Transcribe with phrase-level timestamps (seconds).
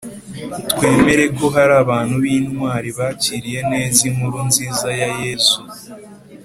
[0.71, 5.57] twemere ko hari abantu b’intwari bakiriye neza inkuru nziza ya yezu